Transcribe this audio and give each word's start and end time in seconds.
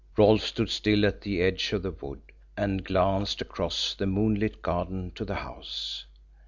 Rolfe 0.17 0.47
stood 0.47 0.71
still 0.71 1.05
at 1.05 1.21
the 1.21 1.43
edge 1.43 1.73
of 1.73 1.83
the 1.83 1.91
wood, 1.91 2.21
and 2.57 2.83
glanced 2.83 3.39
across 3.39 3.93
the 3.93 4.07
moonlit 4.07 4.63
garden 4.63 5.11
to 5.13 5.23
the 5.23 5.35
house. 5.35 6.05